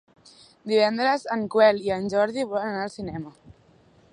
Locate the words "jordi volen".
2.15-2.71